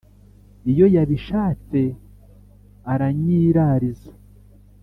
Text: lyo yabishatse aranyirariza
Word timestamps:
lyo 0.67 0.85
yabishatse 0.95 1.79
aranyirariza 2.93 4.11